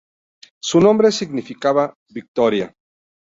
[0.59, 2.73] Su nombre significaba ‘victoria’.